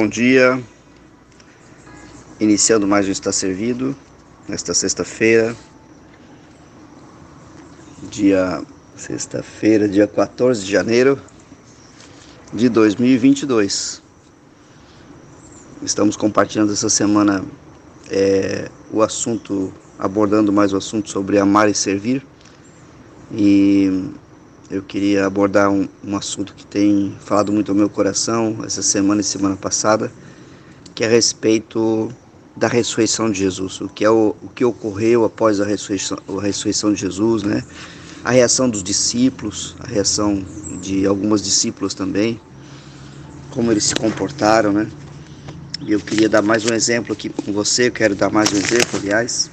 Bom 0.00 0.08
dia, 0.08 0.58
iniciando 2.40 2.86
mais 2.86 3.06
um 3.06 3.10
Está 3.10 3.30
Servido, 3.30 3.94
nesta 4.48 4.72
sexta-feira, 4.72 5.54
dia 8.10 8.62
sexta-feira, 8.96 9.86
dia 9.86 10.06
14 10.06 10.64
de 10.64 10.72
janeiro 10.72 11.20
de 12.50 12.70
2022. 12.70 14.02
Estamos 15.82 16.16
compartilhando 16.16 16.72
essa 16.72 16.88
semana 16.88 17.44
é, 18.08 18.70
o 18.90 19.02
assunto, 19.02 19.70
abordando 19.98 20.50
mais 20.50 20.72
o 20.72 20.78
assunto 20.78 21.10
sobre 21.10 21.38
amar 21.38 21.68
e 21.68 21.74
servir. 21.74 22.26
E 23.30 24.08
eu 24.70 24.82
queria 24.82 25.26
abordar 25.26 25.68
um, 25.68 25.88
um, 26.04 26.16
assunto 26.16 26.54
que 26.54 26.64
tem 26.64 27.16
falado 27.20 27.52
muito 27.52 27.72
ao 27.72 27.76
meu 27.76 27.90
coração 27.90 28.58
essa 28.64 28.82
semana 28.82 29.20
e 29.20 29.24
semana 29.24 29.56
passada, 29.56 30.12
que 30.94 31.02
é 31.02 31.08
a 31.08 31.10
respeito 31.10 32.08
da 32.56 32.68
ressurreição 32.68 33.30
de 33.30 33.40
Jesus, 33.40 33.80
o 33.80 33.88
que, 33.88 34.04
é 34.04 34.10
o, 34.10 34.36
o 34.40 34.48
que 34.48 34.64
ocorreu 34.64 35.24
após 35.24 35.60
a 35.60 35.64
ressurreição, 35.64 36.18
a 36.28 36.40
ressurreição 36.40 36.92
de 36.92 37.00
Jesus, 37.00 37.42
né? 37.42 37.64
A 38.22 38.30
reação 38.30 38.68
dos 38.68 38.82
discípulos, 38.82 39.74
a 39.80 39.86
reação 39.86 40.44
de 40.80 41.04
algumas 41.04 41.42
discípulas 41.42 41.94
também, 41.94 42.40
como 43.50 43.72
eles 43.72 43.84
se 43.84 43.94
comportaram, 43.94 44.72
né? 44.72 44.88
E 45.80 45.92
eu 45.92 45.98
queria 45.98 46.28
dar 46.28 46.42
mais 46.42 46.64
um 46.64 46.74
exemplo 46.74 47.12
aqui 47.12 47.28
com 47.28 47.52
você, 47.52 47.88
eu 47.88 47.92
quero 47.92 48.14
dar 48.14 48.30
mais 48.30 48.52
um 48.52 48.56
exemplo, 48.56 49.00
aliás, 49.00 49.50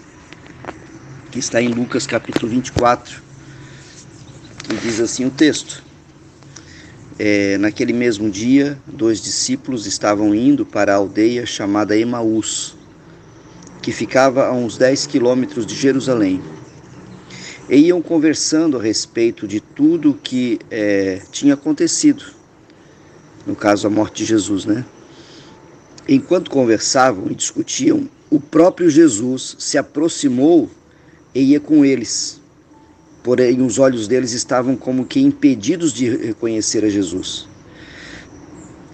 que 1.31 1.39
está 1.39 1.61
em 1.61 1.69
Lucas 1.69 2.05
capítulo 2.05 2.51
24, 2.51 3.26
e 4.69 4.75
diz 4.75 4.99
assim 4.99 5.25
o 5.25 5.31
texto: 5.31 5.83
é, 7.17 7.57
Naquele 7.57 7.93
mesmo 7.93 8.29
dia, 8.29 8.77
dois 8.85 9.21
discípulos 9.21 9.85
estavam 9.85 10.35
indo 10.35 10.65
para 10.65 10.93
a 10.93 10.97
aldeia 10.97 11.45
chamada 11.45 11.97
Emaús, 11.97 12.75
que 13.81 13.91
ficava 13.91 14.47
a 14.47 14.51
uns 14.51 14.77
10 14.77 15.07
quilômetros 15.07 15.65
de 15.65 15.75
Jerusalém. 15.75 16.41
E 17.69 17.77
iam 17.77 18.01
conversando 18.01 18.77
a 18.77 18.81
respeito 18.81 19.47
de 19.47 19.59
tudo 19.59 20.11
o 20.11 20.13
que 20.13 20.59
é, 20.71 21.21
tinha 21.31 21.53
acontecido, 21.53 22.23
no 23.45 23.55
caso 23.55 23.87
a 23.87 23.89
morte 23.89 24.23
de 24.23 24.25
Jesus, 24.25 24.65
né? 24.65 24.85
Enquanto 26.07 26.49
conversavam 26.49 27.29
e 27.29 27.35
discutiam, 27.35 28.09
o 28.29 28.39
próprio 28.39 28.89
Jesus 28.89 29.57
se 29.59 29.77
aproximou 29.77 30.69
e 31.35 31.51
ia 31.51 31.59
com 31.59 31.83
eles 31.83 32.39
porém 33.27 33.61
os 33.61 33.77
olhos 33.77 34.07
deles 34.07 34.31
estavam 34.31 34.77
como 34.77 35.05
que 35.05 35.19
impedidos 35.19 35.91
de 35.91 36.07
reconhecer 36.07 36.85
a 36.85 36.89
Jesus. 36.89 37.45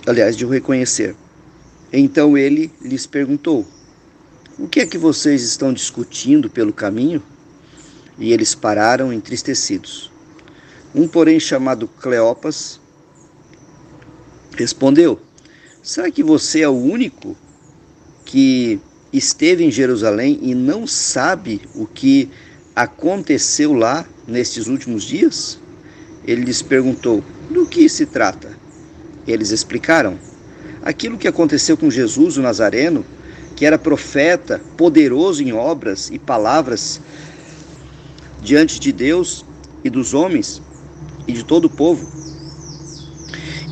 Aliás, 0.07 0.35
de 0.35 0.43
o 0.43 0.49
reconhecer. 0.49 1.15
Então 1.91 2.35
ele 2.35 2.71
lhes 2.81 3.05
perguntou: 3.05 3.63
O 4.57 4.67
que 4.67 4.79
é 4.79 4.87
que 4.87 4.97
vocês 4.97 5.43
estão 5.43 5.71
discutindo 5.71 6.49
pelo 6.49 6.73
caminho? 6.73 7.21
E 8.17 8.33
eles 8.33 8.55
pararam 8.55 9.13
entristecidos. 9.13 10.11
Um, 10.95 11.07
porém, 11.07 11.39
chamado 11.39 11.87
Cleopas, 11.87 12.81
respondeu: 14.57 15.19
Será 15.83 16.09
que 16.09 16.23
você 16.23 16.61
é 16.61 16.67
o 16.67 16.73
único 16.73 17.37
que 18.25 18.79
esteve 19.13 19.63
em 19.63 19.69
Jerusalém 19.69 20.39
e 20.41 20.55
não 20.55 20.87
sabe 20.87 21.61
o 21.75 21.85
que 21.85 22.31
aconteceu 22.75 23.73
lá 23.73 24.05
nestes 24.27 24.67
últimos 24.67 25.03
dias? 25.03 25.59
Ele 26.25 26.43
lhes 26.43 26.61
perguntou: 26.61 27.23
Do 27.49 27.65
que 27.65 27.87
se 27.89 28.05
trata? 28.05 28.57
Eles 29.27 29.51
explicaram: 29.51 30.17
Aquilo 30.81 31.17
que 31.17 31.27
aconteceu 31.27 31.77
com 31.77 31.89
Jesus, 31.89 32.37
o 32.37 32.41
Nazareno, 32.41 33.05
que 33.55 33.65
era 33.65 33.77
profeta, 33.77 34.61
poderoso 34.77 35.43
em 35.43 35.53
obras 35.53 36.09
e 36.11 36.17
palavras 36.17 36.99
diante 38.41 38.79
de 38.79 38.91
Deus 38.91 39.45
e 39.83 39.89
dos 39.89 40.13
homens 40.13 40.61
e 41.27 41.33
de 41.33 41.43
todo 41.43 41.65
o 41.65 41.69
povo. 41.69 42.07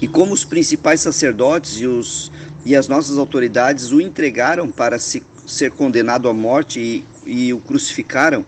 E 0.02 0.08
como 0.08 0.34
os 0.34 0.44
principais 0.44 1.02
sacerdotes 1.02 1.80
e, 1.80 1.86
os, 1.86 2.32
e 2.66 2.76
as 2.76 2.88
nossas 2.88 3.18
autoridades 3.18 3.92
o 3.92 4.02
entregaram 4.02 4.72
para 4.72 4.98
se, 4.98 5.24
ser 5.46 5.72
condenado 5.72 6.28
à 6.28 6.34
morte 6.34 6.80
e, 6.80 7.06
e 7.48 7.54
o 7.54 7.60
crucificaram, 7.60 8.46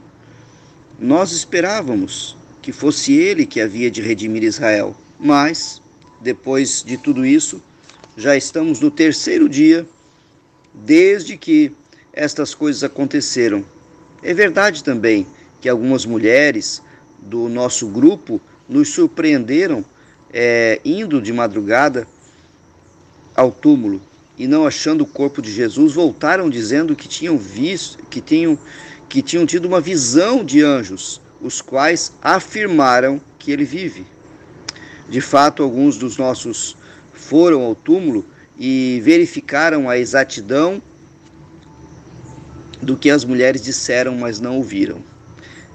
nós 0.99 1.31
esperávamos 1.31 2.37
que 2.61 2.71
fosse 2.71 3.13
ele 3.13 3.45
que 3.45 3.59
havia 3.59 3.91
de 3.91 4.01
redimir 4.01 4.43
Israel, 4.43 4.95
mas, 5.19 5.81
depois 6.21 6.83
de 6.85 6.97
tudo 6.97 7.25
isso, 7.25 7.61
já 8.15 8.37
estamos 8.37 8.79
no 8.79 8.91
terceiro 8.91 9.49
dia 9.49 9.87
desde 10.73 11.37
que 11.37 11.71
estas 12.11 12.53
coisas 12.53 12.83
aconteceram. 12.83 13.65
É 14.21 14.33
verdade 14.33 14.83
também 14.83 15.27
que 15.59 15.67
algumas 15.67 16.05
mulheres 16.05 16.81
do 17.19 17.49
nosso 17.49 17.87
grupo 17.87 18.39
nos 18.67 18.89
surpreenderam 18.89 19.83
é, 20.31 20.79
indo 20.83 21.21
de 21.21 21.33
madrugada 21.33 22.07
ao 23.35 23.51
túmulo 23.51 24.01
e 24.37 24.47
não 24.47 24.65
achando 24.65 25.01
o 25.01 25.07
corpo 25.07 25.41
de 25.41 25.51
Jesus, 25.51 25.93
voltaram 25.93 26.49
dizendo 26.49 26.95
que 26.95 27.07
tinham 27.07 27.37
visto, 27.37 28.03
que 28.05 28.19
tinham 28.19 28.57
que 29.09 29.21
tinham 29.21 29.45
tido 29.45 29.65
uma 29.65 29.81
visão 29.81 30.43
de 30.43 30.61
anjos, 30.61 31.21
os 31.41 31.61
quais 31.61 32.13
afirmaram 32.21 33.21
que 33.37 33.51
ele 33.51 33.65
vive. 33.65 34.05
De 35.09 35.21
fato, 35.21 35.61
alguns 35.61 35.97
dos 35.97 36.17
nossos 36.17 36.77
foram 37.13 37.61
ao 37.61 37.75
túmulo 37.75 38.25
e 38.57 39.01
verificaram 39.03 39.89
a 39.89 39.97
exatidão 39.97 40.81
do 42.81 42.97
que 42.97 43.09
as 43.09 43.23
mulheres 43.23 43.61
disseram, 43.61 44.15
mas 44.15 44.39
não 44.39 44.57
ouviram. 44.57 45.01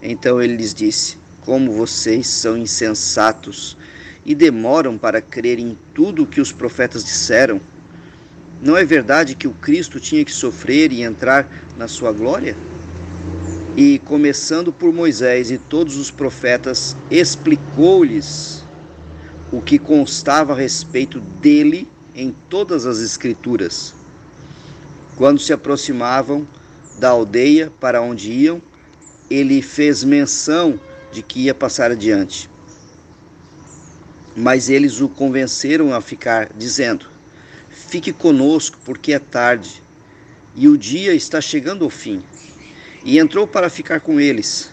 Então 0.03 0.41
ele 0.41 0.56
lhes 0.56 0.75
disse: 0.75 1.19
Como 1.45 1.72
vocês 1.72 2.27
são 2.27 2.56
insensatos 2.56 3.77
e 4.25 4.34
demoram 4.34 4.99
para 4.99 5.22
crer 5.22 5.59
em 5.59 5.77
tudo 5.95 6.22
o 6.22 6.27
que 6.27 6.41
os 6.41 6.53
profetas 6.53 7.03
disseram. 7.03 7.60
Não 8.60 8.77
é 8.77 8.84
verdade 8.84 9.34
que 9.34 9.49
o 9.49 9.53
Cristo 9.53 9.99
tinha 9.99 10.25
que 10.25 10.33
sofrer 10.33 10.93
e 10.93 11.03
entrar 11.03 11.49
na 11.78 11.89
sua 11.89 12.12
glória? 12.12 12.55
E, 13.81 14.00
começando 14.00 14.72
por 14.72 14.93
Moisés 14.93 15.53
e 15.53 15.56
todos 15.56 15.97
os 15.99 16.11
profetas, 16.11 16.97
explicou-lhes 17.09 18.65
o 19.53 19.61
que 19.61 19.78
constava 19.78 20.53
a 20.53 20.56
respeito 20.56 21.21
dele 21.21 21.89
em 22.12 22.34
todas 22.50 22.87
as 22.87 22.99
Escrituras. 22.99 23.94
Quando 25.15 25.39
se 25.39 25.53
aproximavam 25.53 26.44
da 26.99 27.11
aldeia 27.11 27.72
para 27.78 28.03
onde 28.03 28.33
iam, 28.33 28.61
ele 29.31 29.62
fez 29.62 30.03
menção 30.03 30.81
de 31.12 31.22
que 31.22 31.45
ia 31.45 31.55
passar 31.55 31.93
adiante. 31.93 32.50
Mas 34.34 34.69
eles 34.69 35.00
o 35.00 35.09
convenceram 35.09 35.95
a 35.95 36.00
ficar, 36.00 36.50
dizendo: 36.53 37.06
Fique 37.71 38.12
conosco, 38.12 38.77
porque 38.84 39.12
é 39.12 39.21
tarde, 39.21 39.81
e 40.56 40.66
o 40.66 40.77
dia 40.77 41.15
está 41.15 41.41
chegando 41.41 41.84
ao 41.84 41.91
fim. 41.91 42.25
E 43.08 43.19
entrou 43.19 43.46
para 43.46 43.70
ficar 43.70 44.00
com 44.00 44.20
eles. 44.20 44.70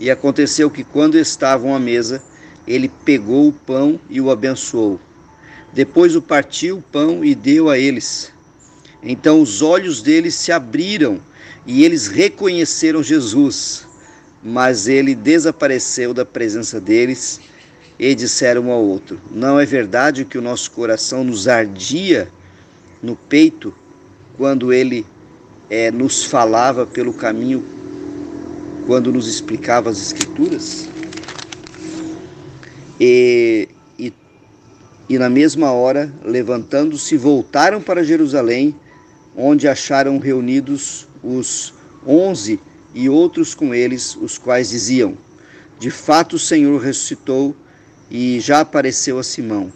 E 0.00 0.10
aconteceu 0.10 0.70
que, 0.70 0.82
quando 0.82 1.18
estavam 1.18 1.74
à 1.74 1.78
mesa, 1.78 2.22
ele 2.66 2.88
pegou 2.88 3.46
o 3.46 3.52
pão 3.52 4.00
e 4.08 4.22
o 4.22 4.30
abençoou. 4.30 4.98
Depois 5.70 6.16
o 6.16 6.22
partiu 6.22 6.78
o 6.78 6.82
pão 6.82 7.22
e 7.22 7.34
deu 7.34 7.68
a 7.68 7.78
eles. 7.78 8.32
Então 9.02 9.38
os 9.38 9.60
olhos 9.60 10.00
deles 10.00 10.34
se 10.34 10.50
abriram 10.50 11.20
e 11.66 11.84
eles 11.84 12.06
reconheceram 12.06 13.02
Jesus. 13.02 13.86
Mas 14.42 14.88
ele 14.88 15.14
desapareceu 15.14 16.14
da 16.14 16.24
presença 16.24 16.80
deles 16.80 17.38
e 17.98 18.14
disseram 18.14 18.62
um 18.62 18.72
ao 18.72 18.82
outro: 18.82 19.20
Não 19.30 19.60
é 19.60 19.66
verdade 19.66 20.24
que 20.24 20.38
o 20.38 20.42
nosso 20.42 20.70
coração 20.70 21.22
nos 21.22 21.46
ardia 21.46 22.30
no 23.02 23.14
peito 23.14 23.74
quando 24.38 24.72
ele 24.72 25.04
é, 25.68 25.90
nos 25.90 26.24
falava 26.24 26.86
pelo 26.86 27.12
caminho 27.12 27.73
quando 28.86 29.12
nos 29.12 29.28
explicava 29.28 29.90
as 29.90 30.00
Escrituras. 30.00 30.88
E, 33.00 33.68
e, 33.98 34.12
e 35.08 35.18
na 35.18 35.28
mesma 35.28 35.72
hora, 35.72 36.12
levantando-se, 36.22 37.16
voltaram 37.16 37.80
para 37.80 38.04
Jerusalém, 38.04 38.74
onde 39.36 39.66
acharam 39.66 40.18
reunidos 40.18 41.08
os 41.22 41.74
onze 42.06 42.60
e 42.94 43.08
outros 43.08 43.54
com 43.54 43.74
eles, 43.74 44.16
os 44.16 44.38
quais 44.38 44.70
diziam: 44.70 45.16
De 45.78 45.90
fato 45.90 46.36
o 46.36 46.38
Senhor 46.38 46.80
ressuscitou 46.80 47.56
e 48.10 48.38
já 48.38 48.60
apareceu 48.60 49.18
a 49.18 49.22
Simão. 49.22 49.72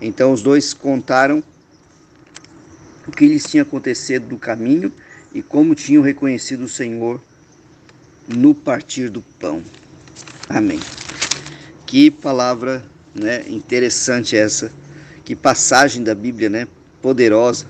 Então 0.00 0.32
os 0.32 0.42
dois 0.42 0.74
contaram 0.74 1.42
o 3.06 3.10
que 3.10 3.26
lhes 3.26 3.44
tinha 3.44 3.62
acontecido 3.62 4.28
no 4.28 4.38
caminho 4.38 4.92
e 5.32 5.42
como 5.42 5.74
tinham 5.74 6.02
reconhecido 6.02 6.64
o 6.64 6.68
Senhor 6.68 7.20
no 8.28 8.54
partir 8.54 9.08
do 9.08 9.22
pão. 9.40 9.62
Amém. 10.48 10.80
Que 11.86 12.10
palavra 12.10 12.84
né, 13.14 13.44
interessante 13.48 14.36
essa, 14.36 14.72
que 15.24 15.36
passagem 15.36 16.02
da 16.02 16.14
Bíblia, 16.14 16.48
né? 16.48 16.68
poderosa. 17.02 17.66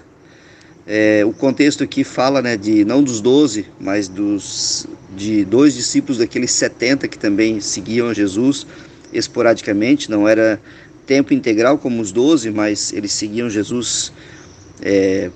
É, 0.86 1.24
o 1.24 1.32
contexto 1.32 1.82
aqui 1.82 2.04
fala 2.04 2.42
né, 2.42 2.56
de 2.56 2.84
não 2.84 3.02
dos 3.02 3.20
doze, 3.20 3.66
mas 3.80 4.08
dos, 4.08 4.86
de 5.16 5.44
dois 5.44 5.74
discípulos 5.74 6.18
daqueles 6.18 6.50
70 6.52 7.08
que 7.08 7.18
também 7.18 7.60
seguiam 7.60 8.12
Jesus 8.12 8.66
esporadicamente, 9.12 10.10
não 10.10 10.28
era 10.28 10.60
tempo 11.06 11.32
integral 11.32 11.78
como 11.78 12.00
os 12.00 12.12
doze, 12.12 12.50
mas 12.50 12.92
eles 12.92 13.12
seguiam 13.12 13.48
Jesus 13.48 14.12
é, 14.80 15.30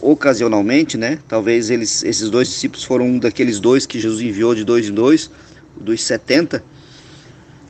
ocasionalmente, 0.00 0.96
né? 0.96 1.18
Talvez 1.28 1.70
eles, 1.70 2.02
esses 2.02 2.28
dois 2.30 2.48
discípulos 2.48 2.84
foram 2.84 3.06
um 3.06 3.18
daqueles 3.18 3.60
dois 3.60 3.86
que 3.86 4.00
Jesus 4.00 4.20
enviou 4.20 4.54
de 4.54 4.64
dois 4.64 4.88
em 4.88 4.92
dois, 4.92 5.30
dos 5.78 6.02
70. 6.02 6.62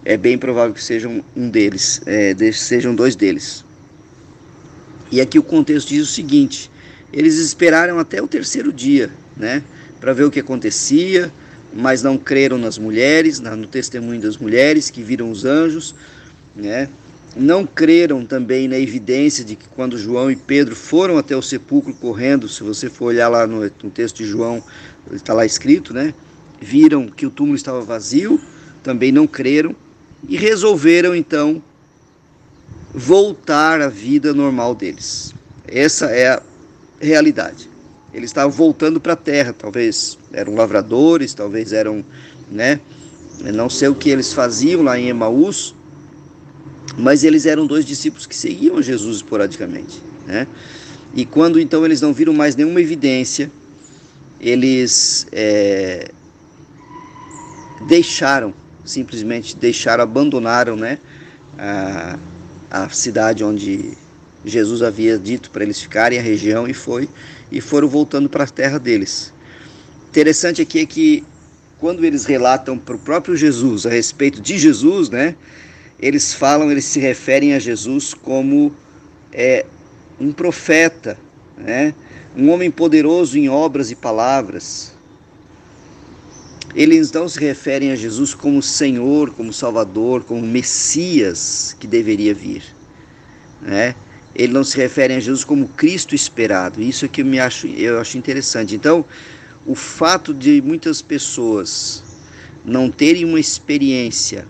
É 0.04 0.16
bem 0.16 0.38
provável 0.38 0.74
que 0.74 0.82
sejam 0.82 1.22
um 1.36 1.50
deles, 1.50 2.00
é, 2.06 2.34
sejam 2.52 2.94
dois 2.94 3.14
deles. 3.14 3.64
E 5.10 5.20
aqui 5.20 5.38
o 5.38 5.42
contexto 5.42 5.88
diz 5.88 6.02
o 6.02 6.12
seguinte: 6.12 6.70
eles 7.12 7.36
esperaram 7.36 7.98
até 7.98 8.22
o 8.22 8.28
terceiro 8.28 8.72
dia, 8.72 9.10
né, 9.36 9.62
para 10.00 10.12
ver 10.12 10.24
o 10.24 10.30
que 10.30 10.40
acontecia, 10.40 11.32
mas 11.72 12.02
não 12.02 12.16
creram 12.16 12.58
nas 12.58 12.78
mulheres, 12.78 13.40
no 13.40 13.66
testemunho 13.66 14.20
das 14.20 14.36
mulheres 14.36 14.90
que 14.90 15.02
viram 15.02 15.30
os 15.30 15.44
anjos, 15.44 15.94
né? 16.54 16.88
Não 17.38 17.64
creram 17.64 18.26
também 18.26 18.66
na 18.66 18.76
evidência 18.76 19.44
de 19.44 19.54
que 19.54 19.68
quando 19.68 19.96
João 19.96 20.28
e 20.28 20.34
Pedro 20.34 20.74
foram 20.74 21.16
até 21.16 21.36
o 21.36 21.42
sepulcro 21.42 21.94
correndo, 21.94 22.48
se 22.48 22.64
você 22.64 22.90
for 22.90 23.06
olhar 23.06 23.28
lá 23.28 23.46
no, 23.46 23.60
no 23.60 23.90
texto 23.90 24.16
de 24.16 24.24
João, 24.24 24.60
está 25.12 25.32
lá 25.32 25.46
escrito, 25.46 25.94
né? 25.94 26.12
Viram 26.60 27.06
que 27.06 27.24
o 27.24 27.30
túmulo 27.30 27.54
estava 27.54 27.80
vazio, 27.80 28.40
também 28.82 29.12
não 29.12 29.24
creram 29.24 29.76
e 30.28 30.36
resolveram 30.36 31.14
então 31.14 31.62
voltar 32.92 33.80
à 33.80 33.88
vida 33.88 34.34
normal 34.34 34.74
deles. 34.74 35.32
Essa 35.64 36.06
é 36.06 36.30
a 36.30 36.42
realidade. 37.00 37.70
Eles 38.12 38.30
estavam 38.30 38.50
voltando 38.50 38.98
para 39.00 39.12
a 39.12 39.16
terra, 39.16 39.54
talvez 39.56 40.18
eram 40.32 40.56
lavradores, 40.56 41.34
talvez 41.34 41.72
eram, 41.72 42.04
né? 42.50 42.80
Não 43.54 43.70
sei 43.70 43.86
o 43.86 43.94
que 43.94 44.10
eles 44.10 44.32
faziam 44.32 44.82
lá 44.82 44.98
em 44.98 45.08
Emaús, 45.08 45.76
mas 46.98 47.22
eles 47.22 47.46
eram 47.46 47.66
dois 47.66 47.86
discípulos 47.86 48.26
que 48.26 48.34
seguiam 48.34 48.82
Jesus 48.82 49.18
esporadicamente, 49.18 50.02
né? 50.26 50.46
E 51.14 51.24
quando 51.24 51.58
então 51.58 51.84
eles 51.84 52.00
não 52.00 52.12
viram 52.12 52.32
mais 52.32 52.56
nenhuma 52.56 52.80
evidência, 52.80 53.50
eles 54.40 55.26
é, 55.32 56.10
deixaram, 57.86 58.52
simplesmente 58.84 59.56
deixaram, 59.56 60.02
abandonaram, 60.02 60.76
né? 60.76 60.98
A, 61.56 62.18
a 62.70 62.88
cidade 62.90 63.42
onde 63.42 63.92
Jesus 64.44 64.82
havia 64.82 65.18
dito 65.18 65.50
para 65.50 65.64
eles 65.64 65.80
ficarem, 65.80 66.18
a 66.18 66.22
região, 66.22 66.66
e 66.68 66.74
foi, 66.74 67.08
e 67.50 67.60
foram 67.60 67.88
voltando 67.88 68.28
para 68.28 68.44
a 68.44 68.46
terra 68.46 68.78
deles. 68.78 69.32
Interessante 70.10 70.60
aqui 70.60 70.80
é 70.80 70.86
que 70.86 71.24
quando 71.78 72.04
eles 72.04 72.24
relatam 72.24 72.76
para 72.76 72.96
o 72.96 72.98
próprio 72.98 73.36
Jesus 73.36 73.86
a 73.86 73.90
respeito 73.90 74.40
de 74.40 74.58
Jesus, 74.58 75.08
né, 75.08 75.36
eles 76.00 76.32
falam, 76.32 76.70
eles 76.70 76.84
se 76.84 77.00
referem 77.00 77.54
a 77.54 77.58
Jesus 77.58 78.14
como 78.14 78.74
é, 79.32 79.66
um 80.20 80.32
profeta, 80.32 81.18
né, 81.56 81.94
um 82.36 82.50
homem 82.50 82.70
poderoso 82.70 83.36
em 83.36 83.48
obras 83.48 83.90
e 83.90 83.96
palavras. 83.96 84.96
Eles 86.74 87.10
não 87.10 87.28
se 87.28 87.40
referem 87.40 87.90
a 87.90 87.96
Jesus 87.96 88.34
como 88.34 88.62
Senhor, 88.62 89.30
como 89.30 89.52
Salvador, 89.52 90.22
como 90.22 90.42
Messias 90.42 91.74
que 91.78 91.86
deveria 91.86 92.34
vir. 92.34 92.62
Né? 93.60 93.94
Ele 94.34 94.52
não 94.52 94.62
se 94.62 94.76
refere 94.76 95.14
a 95.14 95.20
Jesus 95.20 95.42
como 95.42 95.66
Cristo 95.68 96.14
esperado. 96.14 96.80
Isso 96.80 97.04
é 97.04 97.08
que 97.08 97.22
eu, 97.22 97.26
me 97.26 97.40
acho, 97.40 97.66
eu 97.66 97.98
acho 97.98 98.18
interessante. 98.18 98.76
Então, 98.76 99.04
o 99.66 99.74
fato 99.74 100.32
de 100.32 100.62
muitas 100.62 101.02
pessoas 101.02 102.04
não 102.64 102.90
terem 102.90 103.24
uma 103.24 103.40
experiência 103.40 104.46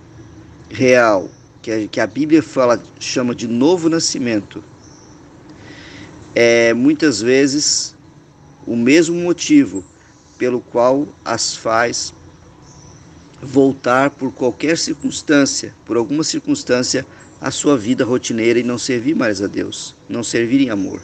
real, 0.69 1.31
que 1.63 2.01
a, 2.01 2.07
Bíblia 2.07 2.43
fala, 2.43 2.83
chama 2.99 3.35
de 3.35 3.47
novo 3.47 3.89
nascimento, 3.89 4.63
é 6.35 6.73
muitas 6.73 7.21
vezes 7.21 7.97
o 8.67 8.77
mesmo 8.77 9.17
motivo 9.17 9.85
pelo 10.39 10.61
qual 10.61 11.09
as 11.25 11.57
faz 11.57 12.15
voltar 13.43 14.11
por 14.11 14.33
qualquer 14.33 14.79
circunstância, 14.79 15.75
por 15.85 15.97
alguma 15.97 16.25
circunstância, 16.25 17.07
a 17.41 17.51
sua 17.51 17.77
vida 17.77 18.05
rotineira 18.05 18.59
e 18.59 18.63
não 18.63 18.79
servir 18.79 19.15
mais 19.15 19.41
a 19.41 19.47
Deus, 19.47 19.95
não 20.09 20.23
servir 20.23 20.61
em 20.61 20.71
amor. 20.71 21.01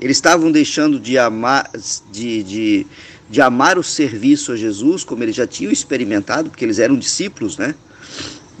Eles 0.00 0.16
estavam 0.16 0.50
deixando 0.50 0.98
de 0.98 1.16
amar, 1.16 1.70
de, 2.10 2.42
de, 2.42 2.86
de 3.30 3.40
amar 3.40 3.78
o 3.78 3.82
serviço 3.82 4.50
a 4.52 4.56
Jesus, 4.56 5.04
como 5.04 5.22
eles 5.22 5.36
já 5.36 5.46
tinham 5.46 5.72
experimentado, 5.72 6.50
porque 6.50 6.64
eles 6.64 6.80
eram 6.80 6.96
discípulos, 6.96 7.56
né? 7.56 7.74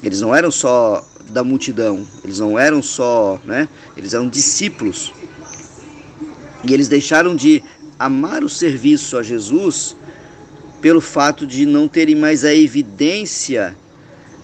Eles 0.02 0.20
não 0.20 0.34
eram 0.34 0.50
só 0.50 1.04
da 1.32 1.42
multidão, 1.42 2.06
eles 2.22 2.38
não 2.38 2.58
eram 2.58 2.82
só, 2.82 3.40
né? 3.44 3.68
Eles 3.96 4.14
eram 4.14 4.28
discípulos. 4.28 5.12
E 6.62 6.72
eles 6.72 6.88
deixaram 6.88 7.34
de 7.34 7.62
amar 7.98 8.44
o 8.44 8.48
serviço 8.48 9.16
a 9.16 9.22
Jesus 9.22 9.96
pelo 10.80 11.00
fato 11.00 11.46
de 11.46 11.64
não 11.64 11.88
terem 11.88 12.14
mais 12.14 12.44
a 12.44 12.54
evidência 12.54 13.76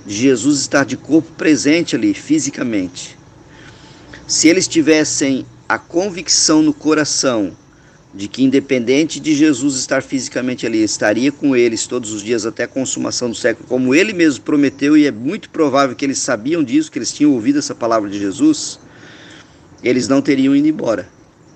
de 0.06 0.14
Jesus 0.14 0.60
estar 0.60 0.84
de 0.84 0.96
corpo 0.96 1.30
presente 1.32 1.94
ali, 1.94 2.14
fisicamente. 2.14 3.16
Se 4.26 4.48
eles 4.48 4.66
tivessem 4.66 5.44
a 5.68 5.78
convicção 5.78 6.62
no 6.62 6.72
coração 6.72 7.52
de 8.14 8.26
que, 8.26 8.42
independente 8.42 9.20
de 9.20 9.34
Jesus 9.34 9.76
estar 9.76 10.02
fisicamente 10.02 10.66
ali, 10.66 10.82
estaria 10.82 11.30
com 11.30 11.54
eles 11.54 11.86
todos 11.86 12.12
os 12.12 12.22
dias 12.22 12.46
até 12.46 12.64
a 12.64 12.68
consumação 12.68 13.28
do 13.28 13.36
século, 13.36 13.68
como 13.68 13.94
ele 13.94 14.12
mesmo 14.12 14.44
prometeu, 14.44 14.96
e 14.96 15.06
é 15.06 15.12
muito 15.12 15.50
provável 15.50 15.94
que 15.94 16.04
eles 16.04 16.18
sabiam 16.18 16.64
disso, 16.64 16.90
que 16.90 16.98
eles 16.98 17.12
tinham 17.12 17.32
ouvido 17.32 17.58
essa 17.58 17.74
palavra 17.74 18.08
de 18.08 18.18
Jesus, 18.18 18.80
eles 19.82 20.08
não 20.08 20.22
teriam 20.22 20.56
ido 20.56 20.68
embora, 20.68 21.08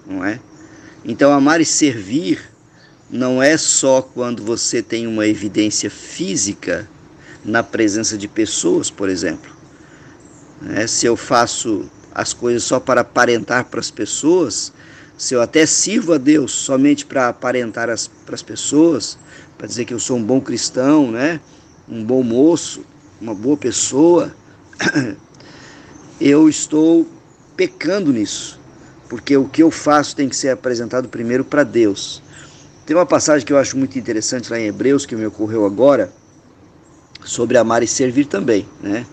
não 0.06 0.24
é? 0.24 0.38
Então, 1.04 1.32
amar 1.32 1.60
e 1.60 1.64
servir 1.64 2.40
não 3.10 3.42
é 3.42 3.56
só 3.56 4.00
quando 4.00 4.42
você 4.42 4.82
tem 4.82 5.06
uma 5.06 5.26
evidência 5.26 5.90
física 5.90 6.88
na 7.44 7.62
presença 7.62 8.16
de 8.16 8.28
pessoas, 8.28 8.90
por 8.90 9.08
exemplo. 9.08 9.50
É, 10.70 10.86
se 10.86 11.06
eu 11.06 11.16
faço 11.16 11.90
as 12.14 12.32
coisas 12.32 12.62
só 12.62 12.78
para 12.78 13.00
aparentar 13.00 13.64
para 13.64 13.80
as 13.80 13.90
pessoas, 13.90 14.72
se 15.22 15.34
eu 15.34 15.40
até 15.40 15.64
sirvo 15.66 16.14
a 16.14 16.18
Deus 16.18 16.50
somente 16.50 17.06
para 17.06 17.28
aparentar 17.28 17.88
as, 17.88 18.08
para 18.08 18.34
as 18.34 18.42
pessoas, 18.42 19.16
para 19.56 19.68
dizer 19.68 19.84
que 19.84 19.94
eu 19.94 20.00
sou 20.00 20.16
um 20.16 20.22
bom 20.22 20.40
cristão, 20.40 21.12
né? 21.12 21.40
um 21.88 22.02
bom 22.04 22.24
moço, 22.24 22.84
uma 23.20 23.32
boa 23.32 23.56
pessoa, 23.56 24.34
eu 26.20 26.48
estou 26.48 27.06
pecando 27.56 28.12
nisso, 28.12 28.58
porque 29.08 29.36
o 29.36 29.48
que 29.48 29.62
eu 29.62 29.70
faço 29.70 30.16
tem 30.16 30.28
que 30.28 30.34
ser 30.34 30.48
apresentado 30.48 31.08
primeiro 31.08 31.44
para 31.44 31.62
Deus. 31.62 32.20
Tem 32.84 32.96
uma 32.96 33.06
passagem 33.06 33.46
que 33.46 33.52
eu 33.52 33.58
acho 33.58 33.78
muito 33.78 33.96
interessante 33.96 34.50
lá 34.50 34.58
em 34.58 34.66
Hebreus, 34.66 35.06
que 35.06 35.14
me 35.14 35.24
ocorreu 35.24 35.64
agora, 35.64 36.12
sobre 37.24 37.56
amar 37.56 37.80
e 37.84 37.86
servir 37.86 38.24
também, 38.24 38.68
né? 38.82 39.06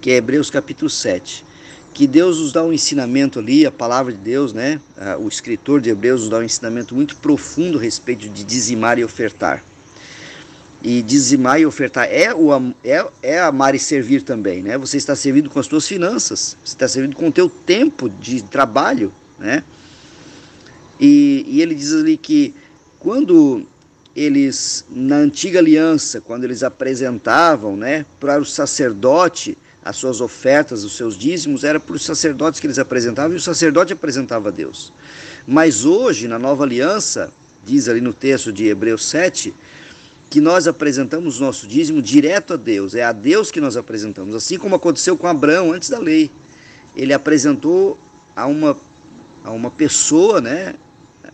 que 0.00 0.10
é 0.10 0.16
Hebreus 0.16 0.50
capítulo 0.50 0.90
7. 0.90 1.51
Que 1.94 2.06
Deus 2.06 2.38
nos 2.40 2.52
dá 2.52 2.62
um 2.62 2.72
ensinamento 2.72 3.38
ali, 3.38 3.66
a 3.66 3.70
palavra 3.70 4.12
de 4.12 4.18
Deus, 4.18 4.52
né? 4.52 4.80
O 5.20 5.28
escritor 5.28 5.80
de 5.80 5.90
Hebreus 5.90 6.22
nos 6.22 6.30
dá 6.30 6.38
um 6.38 6.42
ensinamento 6.42 6.94
muito 6.94 7.16
profundo 7.16 7.78
a 7.78 7.82
respeito 7.82 8.28
de 8.28 8.44
dizimar 8.44 8.98
e 8.98 9.04
ofertar. 9.04 9.62
E 10.82 11.02
dizimar 11.02 11.60
e 11.60 11.66
ofertar 11.66 12.08
é, 12.10 12.34
o, 12.34 12.50
é, 12.82 13.06
é 13.22 13.40
amar 13.40 13.74
e 13.74 13.78
servir 13.78 14.22
também, 14.22 14.62
né? 14.62 14.78
Você 14.78 14.96
está 14.96 15.14
servindo 15.14 15.50
com 15.50 15.58
as 15.58 15.66
suas 15.66 15.86
finanças, 15.86 16.56
você 16.64 16.74
está 16.74 16.88
servindo 16.88 17.14
com 17.14 17.28
o 17.28 17.32
teu 17.32 17.48
tempo 17.48 18.08
de 18.08 18.42
trabalho, 18.42 19.12
né? 19.38 19.62
E, 20.98 21.44
e 21.46 21.60
ele 21.60 21.74
diz 21.74 21.92
ali 21.92 22.16
que 22.16 22.54
quando 22.98 23.66
eles, 24.14 24.84
na 24.90 25.16
antiga 25.16 25.58
aliança, 25.58 26.20
quando 26.20 26.44
eles 26.44 26.62
apresentavam 26.62 27.76
né, 27.76 28.06
para 28.20 28.38
o 28.38 28.44
sacerdote 28.44 29.56
as 29.84 29.96
suas 29.96 30.20
ofertas, 30.20 30.84
os 30.84 30.96
seus 30.96 31.16
dízimos, 31.16 31.64
era 31.64 31.80
para 31.80 31.94
os 31.94 32.04
sacerdotes 32.04 32.60
que 32.60 32.66
eles 32.66 32.78
apresentavam 32.78 33.32
e 33.32 33.36
o 33.36 33.40
sacerdote 33.40 33.92
apresentava 33.92 34.48
a 34.48 34.52
Deus. 34.52 34.92
Mas 35.46 35.84
hoje, 35.84 36.28
na 36.28 36.38
nova 36.38 36.62
aliança, 36.62 37.32
diz 37.64 37.88
ali 37.88 38.00
no 38.00 38.12
texto 38.12 38.52
de 38.52 38.66
Hebreus 38.66 39.04
7, 39.06 39.52
que 40.30 40.40
nós 40.40 40.66
apresentamos 40.66 41.40
o 41.40 41.44
nosso 41.44 41.66
dízimo 41.66 42.00
direto 42.00 42.54
a 42.54 42.56
Deus, 42.56 42.94
é 42.94 43.02
a 43.02 43.12
Deus 43.12 43.50
que 43.50 43.60
nós 43.60 43.76
apresentamos, 43.76 44.34
assim 44.34 44.56
como 44.56 44.76
aconteceu 44.76 45.16
com 45.16 45.26
Abraão 45.26 45.72
antes 45.72 45.90
da 45.90 45.98
lei. 45.98 46.30
Ele 46.96 47.12
apresentou 47.12 47.98
a 48.34 48.46
uma, 48.46 48.76
a 49.44 49.50
uma 49.50 49.70
pessoa, 49.70 50.40
né, 50.40 50.74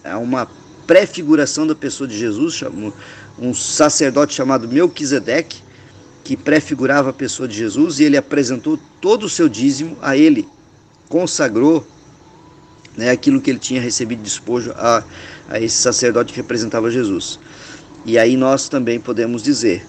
a 0.02 0.18
uma 0.18 0.48
prefiguração 0.86 1.66
da 1.66 1.74
pessoa 1.74 2.08
de 2.08 2.18
Jesus, 2.18 2.62
um 3.38 3.54
sacerdote 3.54 4.34
chamado 4.34 4.66
Melquisedeque, 4.66 5.67
que 6.28 6.36
prefigurava 6.36 7.08
a 7.08 7.12
pessoa 7.14 7.48
de 7.48 7.56
Jesus, 7.56 7.98
e 7.98 8.04
ele 8.04 8.14
apresentou 8.14 8.78
todo 9.00 9.24
o 9.24 9.30
seu 9.30 9.48
dízimo 9.48 9.96
a 10.02 10.14
ele, 10.14 10.46
consagrou 11.08 11.86
né, 12.94 13.08
aquilo 13.08 13.40
que 13.40 13.48
ele 13.48 13.58
tinha 13.58 13.80
recebido 13.80 14.18
de 14.18 14.24
despojo 14.24 14.72
a, 14.72 15.02
a 15.48 15.58
esse 15.58 15.76
sacerdote 15.76 16.34
que 16.34 16.38
representava 16.38 16.90
Jesus. 16.90 17.40
E 18.04 18.18
aí 18.18 18.36
nós 18.36 18.68
também 18.68 19.00
podemos 19.00 19.42
dizer 19.42 19.86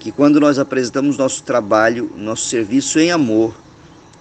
que 0.00 0.10
quando 0.10 0.40
nós 0.40 0.58
apresentamos 0.58 1.16
nosso 1.16 1.44
trabalho, 1.44 2.10
nosso 2.16 2.48
serviço 2.48 2.98
em 2.98 3.12
amor, 3.12 3.54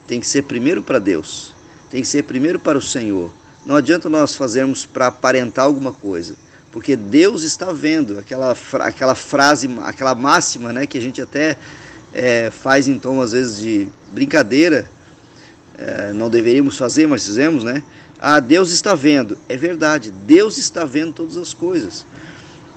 tem 0.06 0.20
que 0.20 0.28
ser 0.28 0.44
primeiro 0.44 0.84
para 0.84 1.00
Deus, 1.00 1.52
tem 1.90 2.00
que 2.00 2.08
ser 2.08 2.26
primeiro 2.26 2.60
para 2.60 2.78
o 2.78 2.82
Senhor. 2.82 3.34
Não 3.66 3.76
adianta 3.76 4.08
nós 4.08 4.36
fazermos 4.36 4.86
para 4.86 5.08
aparentar 5.08 5.66
alguma 5.66 5.92
coisa, 5.92 6.36
porque 6.76 6.98
Deus 6.98 7.44
está 7.44 7.72
vendo 7.72 8.20
aquela, 8.20 8.54
aquela 8.82 9.16
frase, 9.16 9.70
aquela 9.84 10.14
máxima, 10.14 10.74
né, 10.74 10.86
que 10.86 10.98
a 10.98 11.02
gente 11.02 11.22
até 11.22 11.58
é, 12.14 12.52
faz 12.52 12.90
em 12.90 13.00
tom 13.00 13.22
às 13.22 13.32
vezes 13.32 13.62
de 13.62 13.88
brincadeira, 14.12 14.86
é, 15.78 16.12
não 16.12 16.30
deveríamos 16.30 16.78
fazer, 16.78 17.08
mas 17.08 17.26
fizemos, 17.26 17.64
né? 17.64 17.82
Ah, 18.20 18.42
Deus 18.42 18.72
está 18.72 18.94
vendo. 18.94 19.38
É 19.48 19.56
verdade, 19.56 20.12
Deus 20.12 20.58
está 20.58 20.84
vendo 20.84 21.14
todas 21.14 21.38
as 21.38 21.54
coisas. 21.54 22.06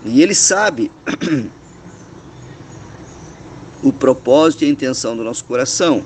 E 0.05 0.23
Ele 0.23 0.33
sabe 0.33 0.93
o 3.83 3.93
propósito 3.93 4.63
e 4.63 4.69
a 4.69 4.71
intenção 4.71 5.17
do 5.17 5.25
nosso 5.25 5.45
coração. 5.45 6.05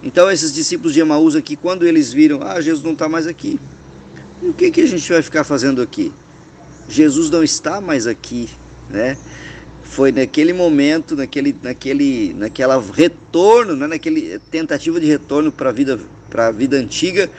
Então, 0.00 0.30
esses 0.30 0.54
discípulos 0.54 0.94
de 0.94 1.00
Emaús 1.00 1.34
aqui, 1.34 1.56
quando 1.56 1.84
eles 1.84 2.12
viram, 2.12 2.40
ah, 2.40 2.60
Jesus 2.60 2.84
não 2.84 2.92
está 2.92 3.08
mais 3.08 3.26
aqui. 3.26 3.58
E 4.40 4.46
o 4.46 4.54
que, 4.54 4.70
que 4.70 4.80
a 4.80 4.86
gente 4.86 5.12
vai 5.12 5.22
ficar 5.22 5.42
fazendo 5.42 5.82
aqui? 5.82 6.12
Jesus 6.88 7.30
não 7.30 7.42
está 7.42 7.80
mais 7.80 8.06
aqui, 8.06 8.48
né? 8.88 9.16
Foi 9.82 10.10
naquele 10.10 10.52
momento, 10.52 11.14
naquele, 11.14 11.54
naquele, 11.62 12.32
naquela 12.34 12.80
retorno, 12.80 13.76
né? 13.76 13.86
naquele 13.86 14.38
tentativa 14.50 14.98
de 14.98 15.06
retorno 15.06 15.52
para 15.52 15.68
a 15.68 15.72
vida, 15.72 16.00
para 16.30 16.46
a 16.46 16.50
vida 16.50 16.76
antiga, 16.76 17.30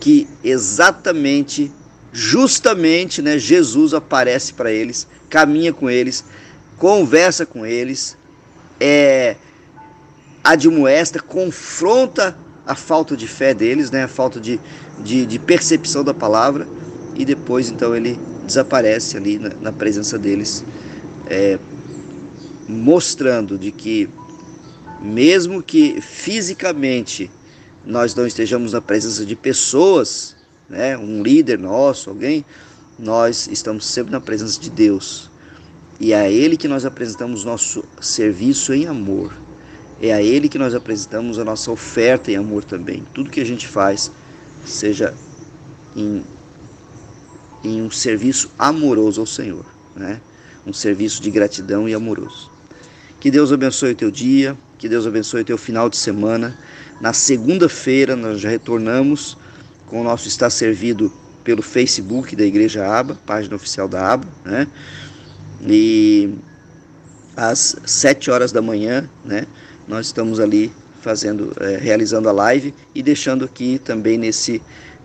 que 0.00 0.26
exatamente, 0.42 1.70
justamente, 2.12 3.20
né? 3.20 3.38
Jesus 3.38 3.92
aparece 3.92 4.54
para 4.54 4.72
eles, 4.72 5.06
caminha 5.28 5.72
com 5.72 5.90
eles, 5.90 6.24
conversa 6.78 7.44
com 7.44 7.64
eles, 7.64 8.16
é, 8.80 9.36
admoesta, 10.42 11.20
confronta 11.20 12.36
a 12.66 12.74
falta 12.74 13.16
de 13.16 13.26
fé 13.26 13.54
deles, 13.54 13.90
né, 13.90 14.04
a 14.04 14.08
falta 14.08 14.40
de, 14.40 14.60
de, 14.98 15.26
de 15.26 15.38
percepção 15.38 16.02
da 16.02 16.14
palavra, 16.14 16.66
e 17.14 17.24
depois 17.24 17.68
então 17.68 17.94
ele 17.94 18.18
desaparece 18.52 19.16
ali 19.16 19.38
na, 19.38 19.50
na 19.60 19.72
presença 19.72 20.18
deles, 20.18 20.64
é, 21.26 21.58
mostrando 22.68 23.58
de 23.58 23.72
que 23.72 24.08
mesmo 25.00 25.62
que 25.62 26.00
fisicamente 26.00 27.30
nós 27.84 28.14
não 28.14 28.26
estejamos 28.26 28.72
na 28.72 28.80
presença 28.80 29.26
de 29.26 29.34
pessoas, 29.34 30.36
né, 30.68 30.96
um 30.96 31.22
líder 31.22 31.58
nosso, 31.58 32.10
alguém, 32.10 32.44
nós 32.98 33.48
estamos 33.48 33.84
sempre 33.84 34.12
na 34.12 34.20
presença 34.20 34.60
de 34.60 34.70
Deus. 34.70 35.30
E 35.98 36.12
é 36.12 36.20
a 36.20 36.30
Ele 36.30 36.56
que 36.56 36.68
nós 36.68 36.84
apresentamos 36.84 37.44
nosso 37.44 37.84
serviço 38.00 38.72
em 38.72 38.86
amor. 38.86 39.32
É 40.00 40.12
a 40.12 40.22
Ele 40.22 40.48
que 40.48 40.58
nós 40.58 40.74
apresentamos 40.74 41.38
a 41.38 41.44
nossa 41.44 41.70
oferta 41.70 42.30
em 42.30 42.36
amor 42.36 42.64
também. 42.64 43.04
Tudo 43.12 43.30
que 43.30 43.40
a 43.40 43.46
gente 43.46 43.66
faz, 43.66 44.10
seja 44.64 45.14
em, 45.96 46.22
em 47.64 47.82
um 47.82 47.90
serviço 47.90 48.50
amoroso 48.58 49.20
ao 49.20 49.26
Senhor, 49.26 49.64
né? 49.94 50.20
um 50.66 50.72
serviço 50.72 51.22
de 51.22 51.30
gratidão 51.30 51.88
e 51.88 51.94
amoroso. 51.94 52.50
Que 53.20 53.30
Deus 53.30 53.52
abençoe 53.52 53.92
o 53.92 53.94
teu 53.94 54.10
dia, 54.10 54.56
que 54.78 54.88
Deus 54.88 55.06
abençoe 55.06 55.42
o 55.42 55.44
teu 55.44 55.58
final 55.58 55.88
de 55.88 55.96
semana. 55.96 56.58
Na 57.00 57.12
segunda-feira 57.12 58.16
nós 58.16 58.40
já 58.40 58.48
retornamos 58.48 59.36
com 59.86 60.00
o 60.00 60.04
nosso 60.04 60.28
Está 60.28 60.50
Servido 60.50 61.12
pelo 61.44 61.62
Facebook 61.62 62.34
da 62.34 62.44
Igreja 62.44 62.86
Aba, 62.86 63.18
página 63.26 63.56
oficial 63.56 63.88
da 63.88 64.12
Aba, 64.12 64.26
né? 64.44 64.66
E 65.64 66.34
às 67.36 67.76
sete 67.84 68.30
horas 68.30 68.52
da 68.52 68.60
manhã, 68.60 69.08
né? 69.24 69.46
nós 69.86 70.06
estamos 70.06 70.40
ali 70.40 70.72
fazendo, 71.00 71.52
é, 71.60 71.76
realizando 71.76 72.28
a 72.28 72.32
live 72.32 72.74
e 72.94 73.02
deixando 73.02 73.44
aqui 73.44 73.78
também 73.78 74.16
nesse, 74.16 74.62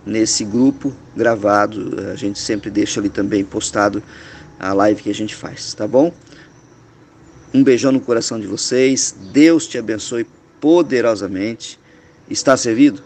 nesse 0.08 0.44
grupo 0.44 0.92
gravado. 1.14 2.10
A 2.10 2.16
gente 2.16 2.38
sempre 2.38 2.70
deixa 2.70 2.98
ali 2.98 3.08
também 3.08 3.44
postado 3.44 4.02
a 4.58 4.72
live 4.72 5.02
que 5.02 5.10
a 5.10 5.14
gente 5.14 5.34
faz, 5.34 5.74
tá 5.74 5.86
bom? 5.86 6.12
Um 7.52 7.62
beijão 7.62 7.92
no 7.92 8.00
coração 8.00 8.40
de 8.40 8.46
vocês. 8.46 9.14
Deus 9.32 9.66
te 9.66 9.78
abençoe 9.78 10.26
poderosamente. 10.60 11.78
Está 12.28 12.56
servido? 12.56 13.02